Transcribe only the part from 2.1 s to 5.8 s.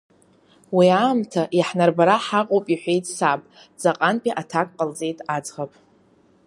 ҳаҟоуп ҳәа иҳәеит саб, ҵаҟантәи аҭак ҟалҵеит аӡӷаб.